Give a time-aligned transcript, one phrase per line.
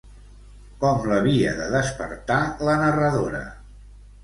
[0.83, 2.39] Com l'havia de despertar
[2.71, 3.45] la narradora?